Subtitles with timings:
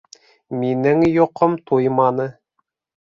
[0.61, 2.27] Минең йоҡом туйманы.